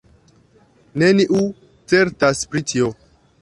[1.03, 1.41] Neniu
[1.93, 2.91] certas pri tio.